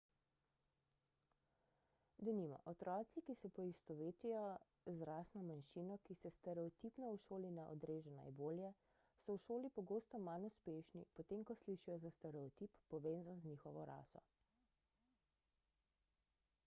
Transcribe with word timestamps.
denimo 2.27 2.55
otroci 2.69 3.21
ki 3.25 3.33
se 3.41 3.49
poistovetijo 3.57 4.39
z 4.93 5.05
rasno 5.09 5.43
manjšino 5.49 5.97
ki 6.07 6.15
se 6.21 6.31
stereotipno 6.37 7.11
v 7.11 7.19
šoli 7.25 7.51
ne 7.59 7.65
odreže 7.75 8.13
najbolje 8.15 8.71
so 9.25 9.35
v 9.37 9.41
šoli 9.45 9.71
pogosto 9.77 10.21
manj 10.29 10.47
uspešni 10.49 11.03
potem 11.19 11.43
ko 11.51 11.57
slišijo 11.61 11.99
za 12.07 12.13
stereotip 12.17 12.79
povezan 12.95 13.45
z 13.45 13.51
njihovo 13.53 13.85
raso 13.95 14.25